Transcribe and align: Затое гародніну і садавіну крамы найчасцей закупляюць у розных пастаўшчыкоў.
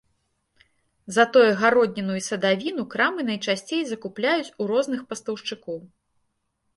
Затое 1.17 1.49
гародніну 1.59 2.13
і 2.19 2.23
садавіну 2.29 2.85
крамы 2.93 3.21
найчасцей 3.27 3.81
закупляюць 3.91 4.53
у 4.65 4.67
розных 4.73 5.05
пастаўшчыкоў. 5.13 5.77